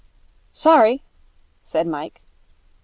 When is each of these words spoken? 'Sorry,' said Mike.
'Sorry,' 0.51 1.03
said 1.61 1.85
Mike. 1.85 2.23